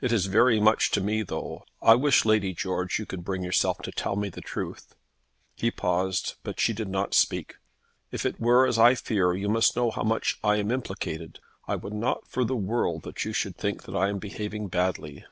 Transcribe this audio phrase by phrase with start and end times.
[0.00, 1.62] "It is very much to me, though.
[1.82, 4.94] I wish, Lady George, you could bring yourself to tell me the truth."
[5.56, 7.56] He paused, but she did not speak.
[8.10, 11.38] "If it were as I fear, you must know how much I am implicated.
[11.66, 15.26] I would not for the world that you should think I am behaving badly."